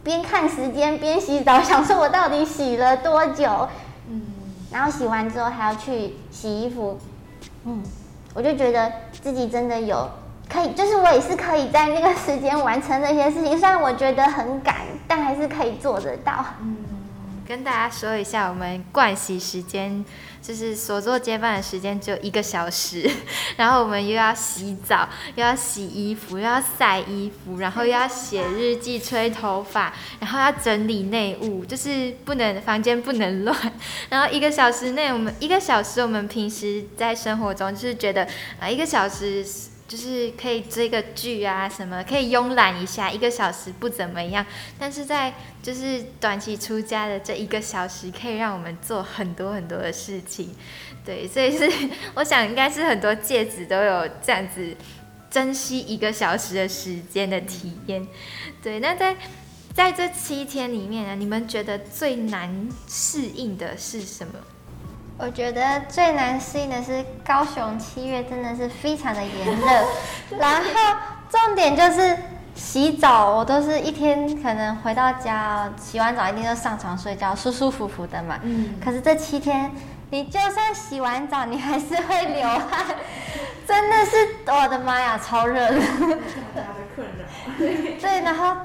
[0.04, 3.70] 边看时间边洗澡， 想说我到底洗了多久？
[4.10, 4.24] 嗯，
[4.72, 6.98] 然后洗完之后还要去洗衣服，
[7.66, 7.84] 嗯，
[8.34, 10.10] 我就觉得自己真的有。
[10.50, 16.44] 可以，就是我也是可以在那个时间完成那些事情，虽然我觉得很赶，但还是可以做得到。
[16.60, 16.78] 嗯，
[17.48, 20.04] 跟大家说一下，我们盥洗时间
[20.42, 23.08] 就是所做接班的时间只有一个小时，
[23.58, 33.56] 然后我们又要洗澡，又要洗衣服，又要晒衣服，然后又要写日记、吹头发，然后要整理内务，就是不能房间不能乱。
[34.10, 38.28] 然后一个小时内，我们一个小时，我们平时在生活中就是觉得
[38.60, 39.46] 啊，一个小时。
[39.90, 44.46] 就是可以追个剧啊，什么可以慵懒一下，一个小时不怎么样。
[44.78, 50.56] 但是在就是短期出家的这一个小时，可以让我们做很多很多的事情。
[51.04, 51.68] 对，所以是
[52.14, 54.76] 我想应该是很多戒指都有这样子
[55.32, 58.08] 珍惜一个小时的时间的体验。
[58.62, 59.18] 对，那在
[59.74, 64.34] 在这七天里面呢，你们觉得最难适应的是什么？
[65.22, 69.68] 我觉得最难适应的是高雄七月真的是非常的炎热，
[70.40, 70.98] 然后
[71.30, 72.18] 重点就是
[72.56, 78.40] 洗澡，我都是一天可能回到家洗完澡一定就上床睡觉，舒舒服服的嘛。
[78.44, 78.80] 嗯。
[78.82, 79.70] 可是这七天，
[80.10, 82.86] 你就算洗完澡，你还是会流汗，
[83.68, 84.16] 真的是
[84.48, 85.82] 我的妈呀，超热的。
[88.00, 88.56] 对，然后。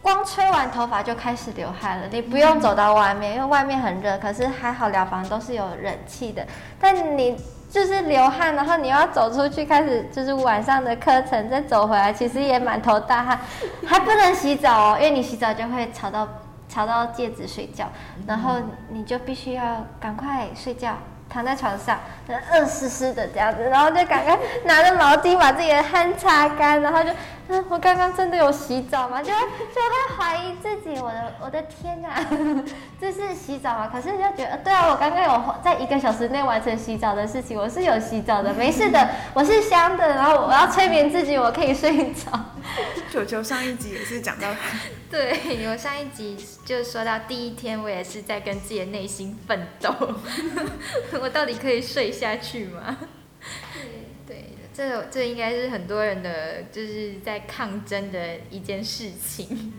[0.00, 4.16] 光吹完头发就开始流汗了，你不用走到外面，因为外面很热。
[4.18, 6.46] 可是还好疗房都是有冷气的，
[6.80, 7.36] 但你
[7.70, 13.40] 就是流汗，然后你要走出去开始就是晚上的课程，再走回来，其实也满头大汗，
[13.86, 16.26] 还不能洗澡哦，因为你洗澡就会吵到
[16.68, 17.86] 吵到戒指睡觉，
[18.26, 18.54] 然后
[18.90, 20.94] 你就必须要赶快睡觉。
[21.28, 27.10] 躺在床上，热湿湿的这样子，然后就赶快拿着毛巾把自己的汗擦干，然后就，
[27.48, 29.22] 嗯，我刚刚真的有洗澡吗？
[29.22, 32.24] 就就会怀疑自己，我的我的天哪，
[33.00, 33.90] 这是洗澡吗？
[33.92, 42.32] 可是就觉得，对啊，我刚刚有在一个小时内完成洗澡的事情，我是有洗澡的，没事的，我是香的，然后我要催眠自己，我可以睡着。
[43.10, 44.48] 球球上一集也是讲到，
[45.10, 49.90] 对，我上一集就说到第一天，我也是在跟自己的内心奋斗，
[51.22, 52.98] 我到底可以睡下去吗？
[54.26, 58.18] 对，这这应该是很多人的就是在抗争的
[58.50, 59.72] 一件事情。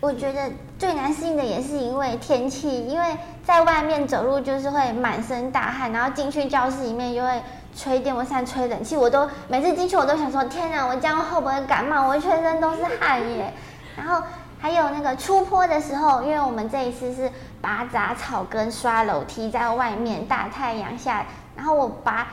[0.00, 7.42] 我觉得最难适应的也是因为天气，因为在外面走路就是会满身大汗，然后进去教室里面又会。
[7.76, 12.06] 吹电风扇、吹冷气，我都每次进去我都想说：天哪，我这样会不会感冒？
[12.06, 13.52] 我全身都是汗耶。
[13.96, 14.22] 然后
[14.60, 17.30] 还有那个出坡的时候，因为我们这一次是
[17.60, 21.24] 拔杂草跟刷楼梯，在外面大太阳下，
[21.56, 22.26] 然后我拔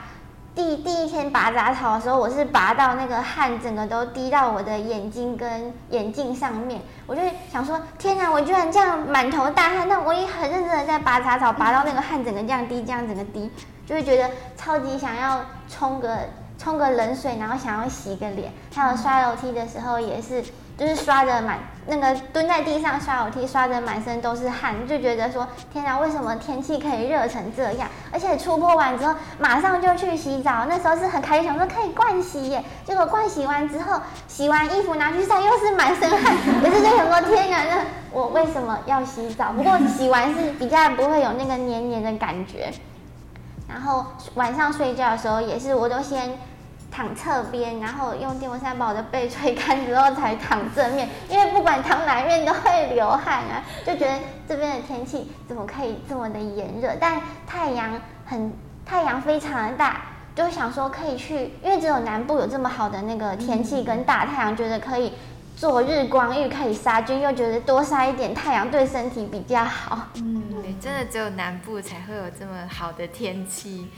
[0.54, 9.88] 第第一天拔杂草的时候，我是拔到那个汗整个都滴到我的眼睛跟眼镜上面，我就想说：天哪，我居然这样满头大汗！
[9.88, 13.50] 那我也很认真的在拔杂草，拔到那个汗整个这样滴，这样整个滴。
[13.84, 16.16] 就会觉得超级想要冲个
[16.56, 18.52] 冲个冷水，然后想要洗个脸。
[18.74, 20.42] 还有刷楼梯的时候也是，
[20.76, 27.88] 就是刷的满那个蹲在地上刷楼梯，刷的满身都是汗，就觉得说天哪，为什么天气可以热成这样？
[28.12, 32.64] 而且出坡完之后马上就去洗澡，那时候是很开心，想说可以灌洗耶。
[32.84, 36.36] 结果灌洗完之后，洗完衣服拿去晒，又是满身汗。
[36.62, 37.82] 不是就想说天哪，那
[38.12, 39.52] 我为什么要洗澡？
[39.52, 42.72] 不过洗完是比较不会有那个黏黏的感觉。
[43.68, 46.38] 然后晚上睡觉的时候也是，我都先
[46.92, 56.94] 躺侧边，然后用电风扇把我的背吹干之后才躺正面，因为不管躺哪一面都会流汗啊，就觉得这边的天气怎么可以这么的炎热？
[57.00, 58.52] 但太阳很
[58.84, 60.02] 太阳非常的大，
[60.34, 65.14] 就想说可以去，因为只有南部有这么好的那个天气跟大太阳，觉得可以。
[65.54, 70.08] 做日光浴可以杀菌，又觉得多晒一点太阳对身体比较好。
[70.14, 73.88] 嗯，对，真的只有南部才会有这么好的天气。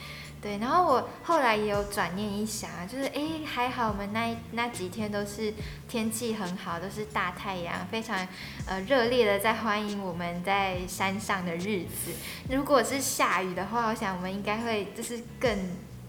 [0.45, 5.55] 对，然后我后来也有转念一想啊，就是哎，还好我们那那几天都是
[5.89, 8.29] 天气很好，都是大太阳，非常
[8.67, 12.13] 呃热烈的在欢迎我们在山上的日子。
[12.51, 15.51] 如果是下雨的话，我想我们应该会就是更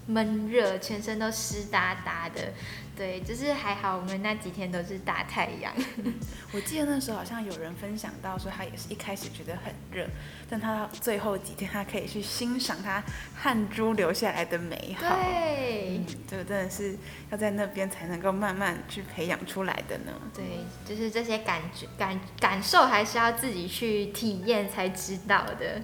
[0.08, 2.52] 闷热，全身都湿哒哒的。
[2.96, 5.74] 对，就是还好，我们那几天都是大太阳。
[6.54, 10.08] 我记得那时候好像有人分享到说，他也是一开始觉得很热，
[10.50, 13.04] 但他到最后几天他可以去欣赏他
[13.36, 15.10] 汗珠流下来的美好。
[15.10, 16.98] 对，嗯，这个真的是
[17.32, 20.14] 要在那边才能够慢慢去培养出来的呢。
[20.34, 20.46] 对，
[20.86, 25.82] 就是这些感觉感感受还是要自己去体验才知道的。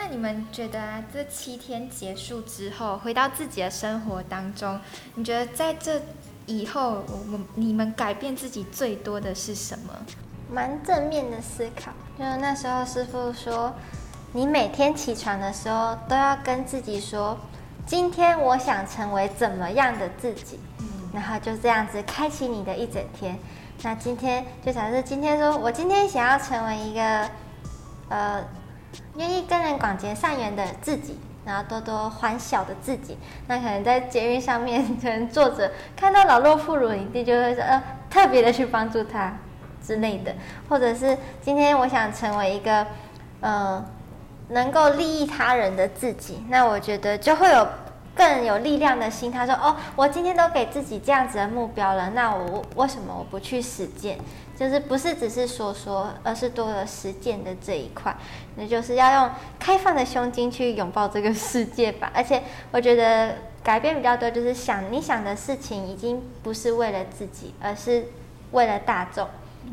[0.00, 4.80] 那你们觉得啊，这七天结束之后，回到自己的生活当中，
[5.16, 6.00] 你觉得在这
[6.48, 9.94] 以后，我们你们改变自己最多的是什么？
[10.50, 13.72] 蛮正面的思考，就是那时候师傅说，
[14.32, 17.38] 你每天起床的时候都要跟自己说，
[17.86, 20.58] 今天我想成为怎么样的自己。
[21.10, 23.38] 然后就这样子开启你的一整天。
[23.82, 27.30] 那今天就假设今天说我今天想要成为一个
[28.10, 28.44] 呃
[29.16, 31.18] 愿意跟人广结善缘的自己。
[31.48, 39.34] 然后多多欢笑的自己，那可能在捷运上面， 可能坐着看到老弱妇孺，一定就会说呃特别的去帮助他
[39.82, 40.34] 之类的，
[40.68, 42.86] 或者是今天我想成为一个
[43.40, 43.82] 呃
[44.50, 47.66] 能够利益他人的自己，那我觉得就会有
[48.14, 49.32] 更有力量的心。
[49.32, 54.18] 他说哦，我今天都给自己这样子的目标了，那我为什么我不去实践？
[54.58, 58.16] 就是不是只是说说，而是多了实践的这一块，
[58.56, 62.10] 那就是要用开放的胸襟去拥抱这个世界吧。
[62.12, 62.42] 而且
[62.72, 68.06] 我觉得改变比较多，就是想你想的事情已经不是为了自己，而是
[68.50, 69.28] 为了大众。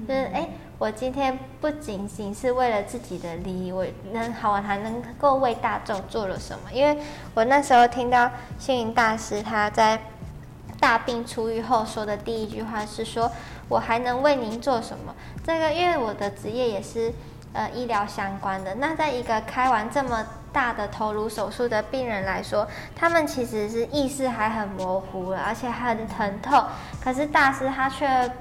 [0.08, 6.72] 就是哎，我今天不仅仅是为了自己的利益，我能好，我还能够为大众做了什么？
[6.72, 7.02] 因为
[7.34, 10.00] 我那时候听到星云大师他在
[10.80, 13.32] 大病初愈后说的第一句话是说。
[13.68, 15.14] 我还能为您做什么？
[15.46, 17.14] 这个，因为我的职业也是
[17.54, 18.76] 呃医疗相关的。
[18.76, 26.64] 那在一个开完这么大的头颅手术的病人来说，他们其实是意识还很模糊了，而且很疼痛。
[27.04, 28.32] 可是大师他却。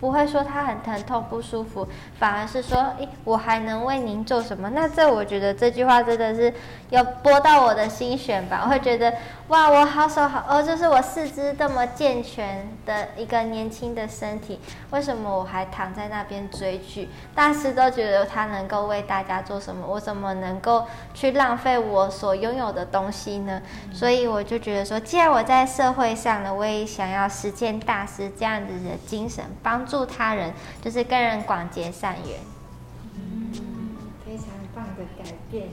[0.00, 1.86] 不会说他很疼痛不舒服，
[2.18, 4.70] 反而是说，诶，我还能为您做什么？
[4.70, 6.54] 那这我觉得这句话真的是
[6.90, 8.62] 要拨到我的心弦吧。
[8.64, 9.12] 我会觉得，
[9.48, 17.08] 哇，我好手好哦，就是我四肢这么健全的一个年轻的身体，为什么我还躺在那边追剧？
[17.34, 23.60] 大师都觉得他能够为大家做什么，我怎么能够去浪费我所拥有的东西呢？
[23.92, 29.87] 所以我就觉得说，既然我在社会上呢，我也想要实践大师这样子的精神，帮。
[29.88, 32.38] 助他人就是跟人广结善缘，
[33.16, 33.50] 嗯，
[34.24, 35.68] 非常棒的改变。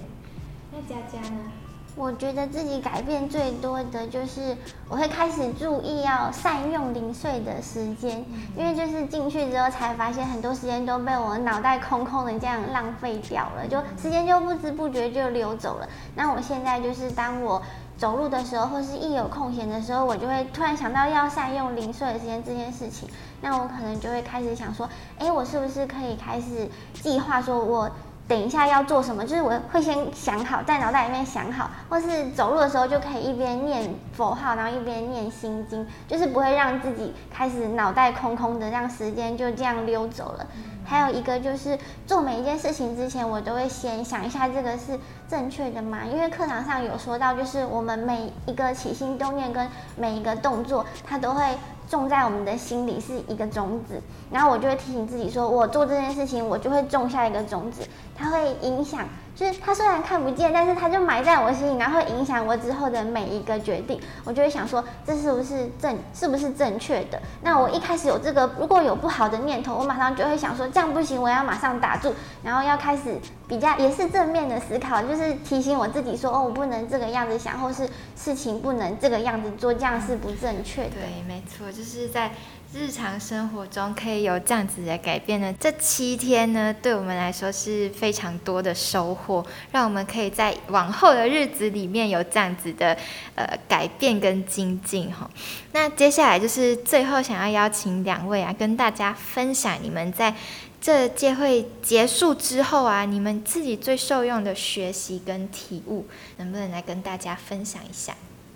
[0.71, 1.51] 那佳佳呢？
[1.97, 4.58] 我觉得自己改变最多的就是
[4.89, 8.25] 我会开始注意要善用零碎的时间，
[8.58, 15.88] 因为就是进去之后才发现很多时间都被我脑袋空空的这样浪费掉了，就时间就不知不觉就溜走了。
[16.15, 17.62] 那我现在就是当我。
[17.97, 23.08] 走路的时候，或是一有空闲的时候，我就会突然想到要善用零碎的时间这件事情。
[23.41, 27.89] 那我可能就会开始想说，诶，我是不是可以开始计划，说我
[28.27, 29.23] 等一下要做什么？
[29.23, 40.47] 就是我会先想好，在脑袋里面想好，或是走路的时候就可以一边念佛号，然后一边念心经，就是不会让自己开始脑袋空空的，让时间就这样溜走了。
[40.83, 45.99] 还有一个就是做每一件事情之前，我都会先想一下这个是正确的吗？
[46.03, 51.43] 因为课堂上有说到，就是我们每一个起心动念跟每一个动作，它都会
[51.87, 54.01] 种在我们的心里是一个种子。
[54.31, 57.81] 然后我就会提醒自己说，我做这件事情，我就会种下一个种子，
[58.15, 59.07] 它会影响。
[59.35, 63.99] 就是它虽然看不见，但是它就埋在我心里，然后影响我之后的每一个决定。
[64.23, 67.21] 我就会想说，这是不是正，是不是正确的？
[67.41, 80.91] 那我一开始有这个，如果有不好的念头，我马上就会想说，这样不行，我要马上打住，然后要开始比较也是正面的思考，就是提醒我自己说，哦，我不能这个样子想，或是事情不能这个样子做，这样是不正确的。
[80.91, 82.31] 对，没错，就是在。
[82.77, 85.55] 日常生活中可以有这样子的改变呢？
[85.57, 92.97] 这七天呢，对我们来说是非常多的收获，让我们可以在往后的日子里面有这样子的
[93.35, 95.29] 呃改变跟精进哈。
[95.71, 100.35] 那接下来就是最后想要邀请两位啊，跟大家分享你们在
[100.81, 108.13] 这届会结束之后啊，你们自己最受用的学习跟体悟，能不能来跟大家分享一下？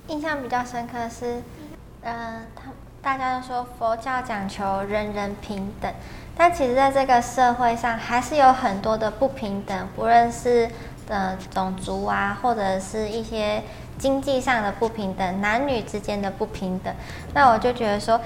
[0.10, 1.41] 印象比较深刻的是，
[2.01, 2.63] 呃，他。
[3.01, 5.91] 大家都说佛教讲求人人平等，
[6.35, 10.69] 但其实在这个社会上还是有很多的不平等，不论是
[11.07, 13.63] 呃种族啊，或者是一些
[13.97, 16.93] 经济上的不平等，男女之间的不平等。
[17.33, 18.19] 那我就觉得说，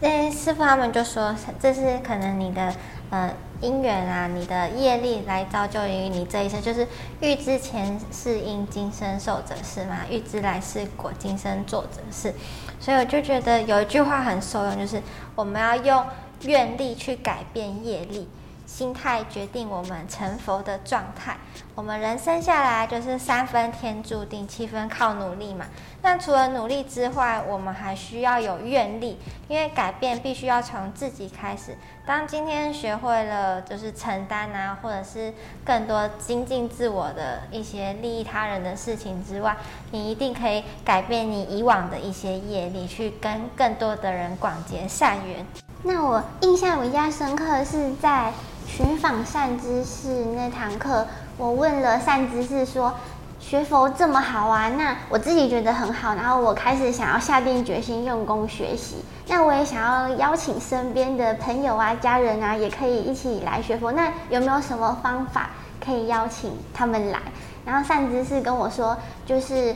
[0.00, 2.72] 那师傅他们就说，这是可能你的
[3.10, 3.30] 呃
[3.60, 6.86] 因缘啊，你的业力来造就于你这一生，就是
[7.20, 12.34] 欲知前世因，今生受者是嘛，欲知来世果，今生做者是。
[12.80, 15.02] 所以我就觉得有一句话很受用，就是
[15.34, 16.06] 我们要用
[16.42, 18.26] 愿力去改变业力，
[18.70, 21.36] 心态决定我们成佛的状态。
[21.74, 25.66] 我们人生下来就是三分天注定，七分靠努力嘛。
[26.02, 31.76] 那除了努力之外，我们还需要有愿力，因为改变必须要从自己开始。
[32.06, 39.56] 当今天学会了就是承担啊，或者是更多精进自我的一些利益他人的事情之外，
[39.90, 45.44] 你一定可以改变你以往的一些业力，去跟更多的人广结善缘。
[45.82, 48.30] 那我印象比较深刻是在
[48.76, 51.04] 寻访善知识那堂课，
[51.36, 52.94] 我问了善知识说。
[53.40, 58.96] 学佛这么好啊，那我自己觉得很好，然后我开始想要下定决心用功学习。
[59.28, 63.92] 那我也想要邀请身边的朋友啊、家人啊，也可以一起来学佛。
[63.92, 65.50] 那有没有什么方法
[65.82, 67.18] 可以邀请他们来？
[67.64, 68.94] 然后善知识跟我说，
[69.24, 69.74] 就是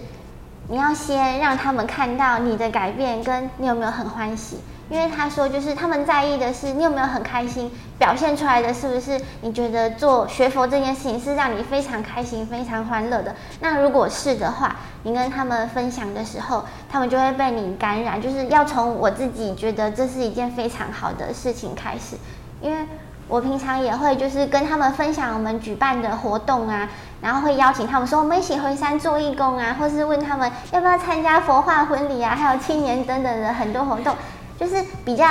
[0.68, 4.59] 你要先让他们看到你的改变，跟你有没有很欢喜。
[4.91, 13.35] 因为他说，就是他们在意的是你有没有很开心，表现出来的是不是你觉得做学佛这件事情是让你非常开心、非常欢乐的？
[13.61, 18.20] 那如果是的话，你跟他们分享的时候，他们就会被你感染。
[18.20, 22.16] 就是要从我自己觉得这是一件非常好的事情开始，
[22.61, 22.87] 因为
[23.26, 26.89] 我平常也会就是跟他们分享我们举办的活动啊，
[27.22, 34.14] 然后会邀请他们说我们一起回山做义工啊，或是问他们要不要参加佛化婚礼啊，还有青年等等的很多活动。
[34.59, 35.26] 就是比较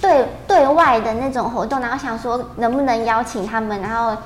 [0.00, 4.16] 对对外的那种活动，然后想说能不能邀请他们，然后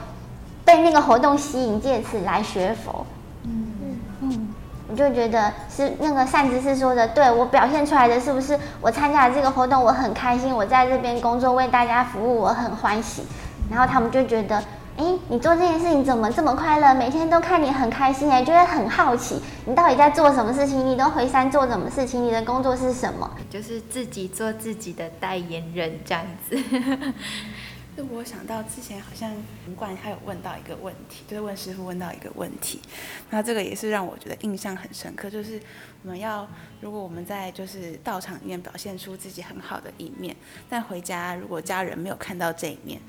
[0.64, 3.06] 被那个活动吸引，借此来学佛。
[3.44, 4.48] 嗯嗯，
[4.90, 13.22] 我就觉得是那个善知识说的，对我表现出来的是不是我参加了这个活动，我很开心，我在这边工作为大家服务，我很欢喜，
[13.70, 14.62] 然后他们就觉得。
[14.98, 16.92] 哎，你做这件事情怎么这么快乐？
[16.92, 20.84] 每天都看你很开心，哎，就会很好奇，你到底在做什么事情？
[20.84, 22.24] 你都回山做什么事情？
[22.24, 23.30] 你的工作是什么？
[23.48, 26.58] 就是自己做自己的代言人这样子。
[27.96, 29.28] 就我想到之前好像
[29.66, 32.80] 林冠他有问到一个问题，就是问师傅问到一个问题，
[33.30, 35.60] 那这个也是让我觉得印象很深刻，就是
[36.02, 36.46] 我们要
[36.80, 40.34] 如果我们在就是道场里面表现出自己很好的一面，
[40.68, 43.00] 但回家如果家人没有看到这一面。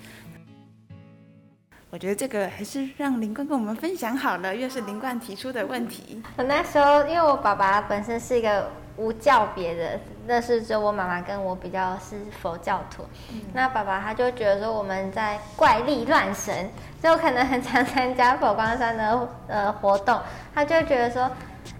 [1.91, 6.21] 我觉得这个还是让林冠跟我们分享好了，越是林冠提出的问题。
[6.37, 13.03] 我那时候因为我爸爸本身是一个无教别的，那是只有我妈妈跟我比较是佛教徒。
[13.31, 16.69] 嗯、那爸爸他就觉得说我们在怪力乱神，
[17.01, 20.19] 就可能很常参加佛光山的呃活动，
[20.53, 21.31] 他就觉得说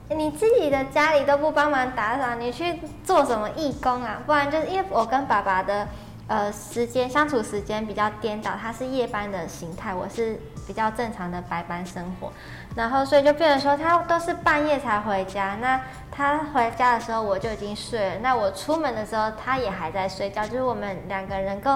[0.10, 4.20] 你自己的家里都不帮忙打扫，你去做什么义工啊？
[4.26, 5.88] 不然就是因为我跟爸爸的。
[6.30, 12.32] 呃，时间相处时间比较颠倒，他是夜班的形态，我是比较正常的白班生活，
[12.76, 21.76] 然后所以就变成说他都是半夜才回家，那他回家的时候我就已经睡了，那我出门的时候他也还在睡觉，就是我们两个人够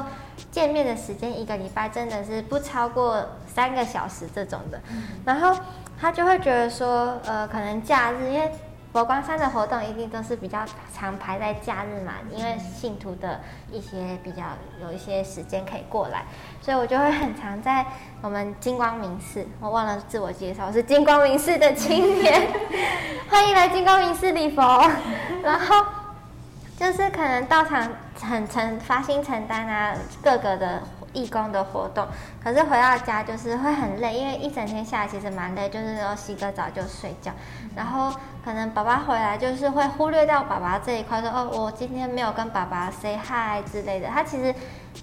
[0.52, 4.80] 见面的时间一个礼拜真的是不超过三个小时这种的，
[5.26, 5.60] 然后
[6.00, 8.52] 他就会觉得说，呃，可能假日因为。
[8.94, 10.64] 佛光山的活动一定都是比较
[10.96, 13.42] 常排在假日嘛，因为信徒的
[13.72, 14.44] 一些比较
[14.80, 16.24] 有一些时间可以过来，
[16.62, 17.84] 所以我就会很常在
[18.22, 19.44] 我们金光明寺。
[19.60, 22.48] 我忘了自我介绍，我是金光明寺的青年，
[23.30, 24.88] 欢迎来金光明寺礼佛。
[25.42, 25.84] 然 后
[26.78, 27.90] 就是可能到场
[28.22, 30.84] 很承发心承担啊，各个的。
[31.14, 32.06] 义工的活动，
[32.44, 37.32] 可是回到家就是会很累，因为一整天下来其实蛮累，就是说洗个澡就睡觉，
[37.76, 38.12] 然后
[38.44, 44.08] 可能爸爸回来就是会忽略掉爸爸这一块，说哦，我今天没有跟爸爸 say hi 之类的。
[44.08, 44.54] 他其实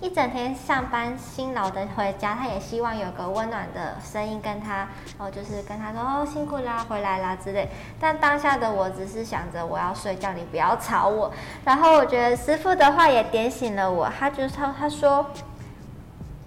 [0.01, 4.89] 一整天上班辛劳的回家，他也希望有个温暖的声音跟他
[5.19, 7.69] 哦，就是跟他说哦，辛苦啦，回来啦之类。
[8.01, 11.33] 但当下的我只是想着我要睡觉，你不要吵我。
[11.65, 15.25] 然后我觉得师傅的话也点醒了我，他就是他他说。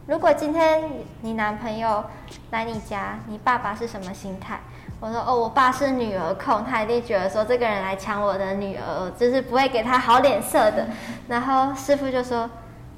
[0.06, 0.84] 如果今天
[1.22, 2.04] 你男朋友
[2.52, 4.60] 来你家，你爸爸是什么心态？
[5.00, 10.88] 我说哦，我爸是女儿控，他一定觉得说这个人来抢我的女儿，就是不会给他好脸色的。
[11.30, 12.50] 然后师傅就说，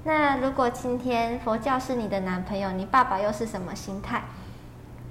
[0.04, 4.24] 那如果今天佛教是你的男朋友，你爸爸又是什么心态？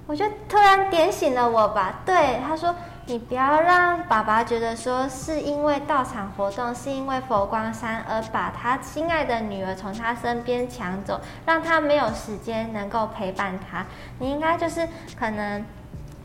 [0.06, 2.00] 我就突然点醒了我吧。
[2.04, 2.74] 对，他说。
[3.06, 13.84] 你不要让爸爸觉得说是因为道场活动，是因为佛光山而把他心爱的女儿从他身边抢走，让他没有时间能够陪伴他。
[14.18, 14.88] 你应该就是
[15.18, 15.62] 可能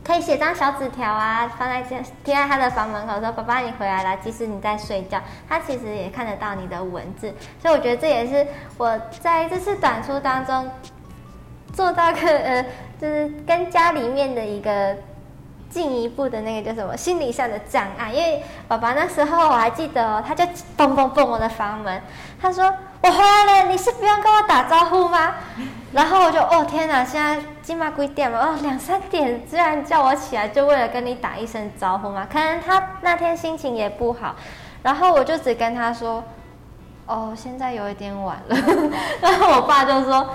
[0.02, 7.30] 可以写张小纸条啊，放在贴在他的房门口，说：“爸爸，你回来了。”即使你在睡觉，他其实也看得到你的文字。
[7.60, 8.46] 所以我觉得这也是
[8.78, 10.70] 我在这次短书当中
[11.74, 12.64] 做到个呃，
[12.98, 14.96] 就是跟家里面的一个。
[15.70, 20.44] 进一步的那个叫什么心理上的障碍，因为爸爸那时候我还记得，他就
[20.76, 22.02] 蹦蹦蹦我的房门，
[22.42, 22.64] 他说
[23.00, 25.36] 我回来了，你是不用跟我打招呼吗？
[25.94, 28.40] 然后我就哦天哪，现在今晚几点了？
[28.40, 32.26] 哦两三点，居然叫我起来就为了跟你打一声招呼吗？
[32.30, 34.34] 可能他那天心情也不好，
[34.82, 36.22] 然后我就只跟他说，
[37.06, 38.56] 哦现在有一点晚了，
[39.22, 40.28] 然后我爸就说。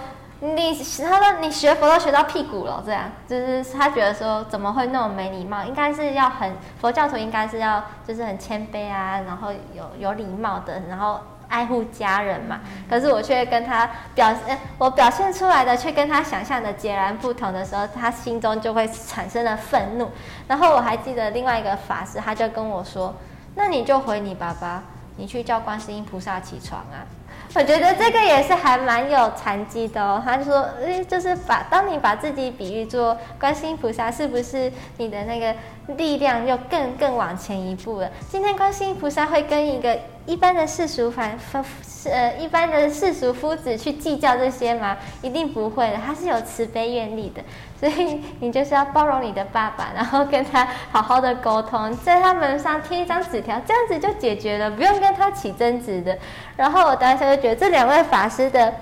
[0.53, 5.63] 你他说你学佛都学到屁股了，这样就是他觉得说怎么会那么没礼貌？
[5.63, 12.59] 应该是要很佛教徒应该是要就是很谦卑啊，然后有有礼貌的，然后爱护家人嘛。
[12.89, 20.11] 可是我却跟他表现，我表现出来的却跟他想象的截然不同的时候，他心中就会产生了愤怒。
[20.47, 23.15] 然后我还记得另外一个法师，他就跟我说
[23.55, 24.83] ：“那你就回你爸爸，
[25.17, 27.07] 你去叫观世音菩萨起床啊。”
[27.55, 30.21] 我觉得这个也是还蛮有禅机的哦。
[30.23, 35.55] 他就说，诶，就是把当你把自己比喻做观世音菩萨，是不是你的那个
[35.95, 38.11] 力量又更更往前一步了？
[38.29, 41.63] 今天观世音菩萨会跟一个一般的世俗凡夫，
[42.09, 44.97] 呃，一般的世俗夫子去计较这些吗？
[45.21, 47.41] 一定不会的，他是有慈悲愿力的。
[47.77, 56.17] 所以你就是要包容你的爸爸，然后跟他好好的沟通，在他门上贴一张纸条，这样子就解决了，不用跟他起争执的。
[56.55, 58.73] 然后我当时就觉得这两位法师的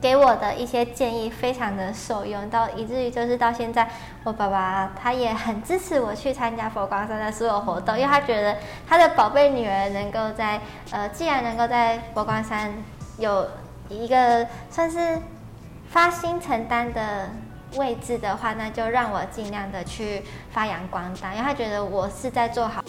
[0.00, 3.88] 给我的一些建议非常的受用，到以至于就是到现在，
[4.24, 8.56] 我爸爸他也很支持我去参加佛光山的所有活动，因为他觉得
[8.88, 10.60] 他的宝贝女儿能够在
[10.90, 12.74] 呃，既然能够在佛光山
[13.18, 13.46] 有
[13.88, 15.16] 一个算是
[15.88, 17.30] 发心承担的。
[17.76, 22.84] 位置的话，那就让我尽量的去发扬光大，因为他觉得我是在做好。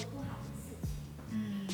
[1.32, 1.68] 嗯，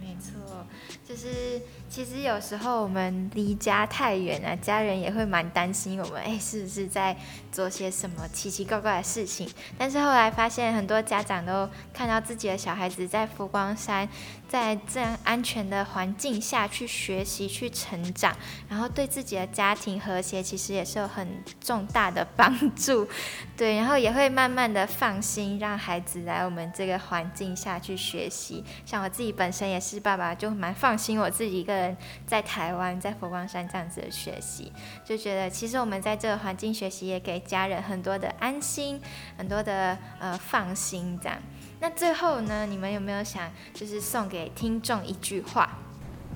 [0.00, 0.66] 没错，
[1.06, 1.60] 就是。
[1.96, 7.16] 其实有时候我们离家太远了，家人也会蛮担心我们，哎，是不是在
[7.50, 9.48] 做些什么奇奇怪怪的事情？
[9.78, 14.06] 但是后来发现，很多家长都看到自己的小孩子在佛光山，
[14.46, 18.36] 在这样安全的环境下去学习、去成长，
[18.68, 23.08] 然后对自己的家庭和谐，其实也是有很重大的帮助。
[23.56, 28.62] 对，然后也会慢慢的放心，让孩子来我们这个环境下去学习。
[28.84, 31.85] 像我自己本身也是爸爸，就蛮放心我自己一个人
[32.26, 34.72] 在台湾，在佛光山这样子的学习，
[35.04, 39.00] 就觉得其实我们在这个环境学习，也给家人很多的安心，
[39.36, 41.36] 很多的呃放心这样。
[41.80, 45.68] 那最后呢，你们有没有想就是送给听众一句话？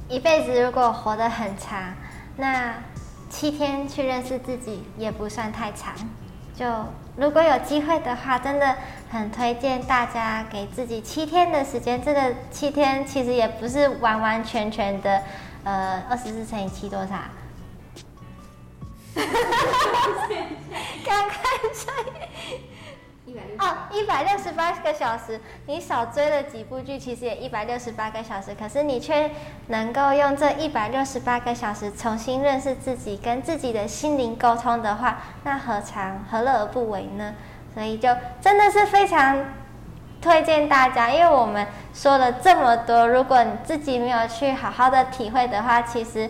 [0.09, 1.95] 一辈子如果活得很长，
[2.37, 2.75] 那
[3.31, 5.95] 七天去认识自己也不算太长。
[6.61, 6.67] 就
[7.17, 8.77] 如果有机会的话，真的
[9.11, 12.05] 很推荐大家给自己七天的时间。
[12.05, 15.23] 这个七天其实也不是完完全全的，
[15.65, 17.15] 呃，二十四乘以七多少？
[23.59, 28.55] 哦，一百六十八个小时，你少追了几部剧，其实也一百六十八个小时。
[28.55, 29.31] 可是你却
[29.69, 37.35] 能够用这一百六十八个小时重新认识自己，跟自己的心灵沟通的话，那何尝何乐而不为呢？
[37.75, 38.09] 所以就
[38.41, 39.39] 真的是非常
[40.21, 46.27] 推荐大家，因为我们说了这么多，如果你自己没有去好好的体会的话，其实，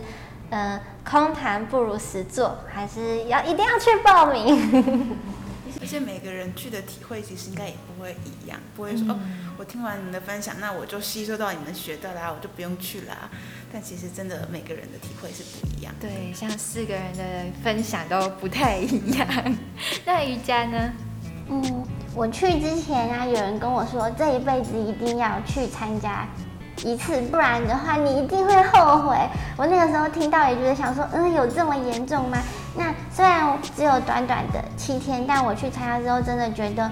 [0.51, 5.17] 嗯、呃，空谈不如实做，还是要一定要去报名。
[5.79, 9.19] 而且每个人去的体会其实应该也不会一样，不会说、嗯、哦，
[9.57, 13.29] 我听完你们的分享，那我就吸收到你们学的啦，我就不用去啦。
[13.71, 15.93] 但其实真的每个人的体会是不一样。
[15.99, 17.23] 对，像四个人的
[17.63, 19.27] 分享都不太一样。
[20.05, 20.91] 那瑜伽呢？
[21.49, 26.27] 嗯，我去之前啊，有人跟我说，这一辈子一定要去参加
[26.83, 29.17] 一次，不然的话你一定会后悔。
[29.57, 32.37] 我那个时候听到也觉得想说，嗯，有这么严重吗？
[32.75, 36.91] 那虽然只有短短的七天，但我去参加之后，真的觉得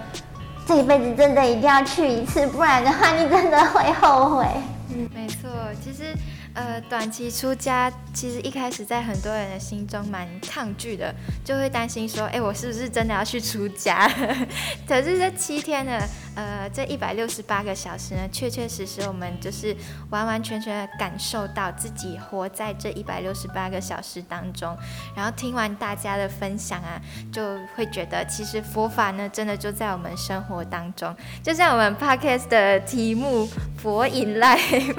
[0.66, 4.46] 这一辈子真的一定要去一次，不然的话你真的会后悔。
[4.92, 5.50] 嗯，没错，
[5.84, 6.16] 其实。
[6.60, 14.06] 呃，短期出家其实一开始在很多人的心中蛮抗拒的，就会担心说，哎，我是不是真的要去出家？
[14.86, 15.98] 可是这七天呢，
[16.36, 19.74] 呃，这一百六十八个小时呢，确确实实我们就是
[20.10, 24.76] 完完全全的感受到自己活在这一百六十八个小时当中。
[25.16, 27.00] 然后听完大家的分享啊，
[27.32, 33.48] 就会觉得其实佛法呢，真的就在我们生活当中，就像我们 podcast 的题目
[33.82, 34.94] “佛 in life”，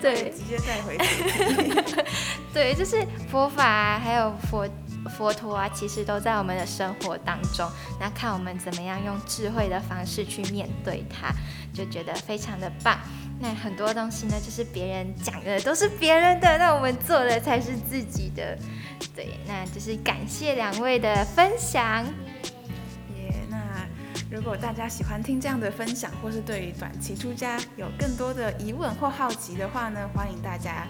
[0.00, 0.30] 对。
[0.30, 2.04] 直接带回去。
[2.52, 4.68] 对，就是佛法啊，还有佛
[5.16, 7.68] 佛陀啊，其实都在我们的生活当中。
[8.00, 11.32] 那看我们怎么样用智慧的方式去面对它，
[11.72, 12.98] 就觉得非常的棒。
[13.38, 18.58] 那很多东西呢，就是别人讲的都是别人的，那我们做的才是自己的。
[19.14, 22.04] 对，那就是感谢两位的分享。
[24.30, 30.86] 如果大家喜欢听这样的分享，或是对于短期出家有更多的疑问或好奇的话呢，欢迎大家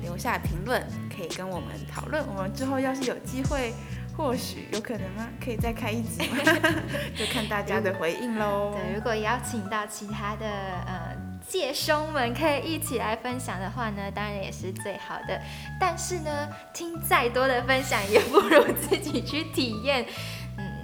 [0.00, 0.82] 留下评论，
[1.14, 2.24] 可以跟我们讨论。
[2.34, 3.74] 我们之后要是有机会，
[4.16, 5.28] 或许有可能吗？
[5.38, 6.38] 可以再开一集吗？
[7.14, 8.72] 就看大家的回应喽。
[8.74, 10.46] 对，如果邀请到其他的
[10.86, 11.14] 呃
[11.46, 15.38] 戒兄们可以一起来分享的话呢，当然也是最好的。
[15.78, 20.06] 但是呢，听再多的分享，也不如自己去体验。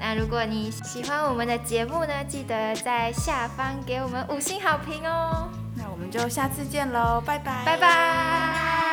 [0.06, 5.48] 那如果你喜欢我们的节目呢，记得在下方给我们五星好评哦。
[5.76, 8.83] 那我们就下次见喽，拜拜，拜拜。